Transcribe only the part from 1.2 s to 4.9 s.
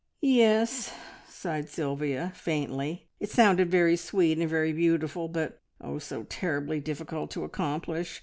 sighed Sylvia faintly. It sounded very sweet and very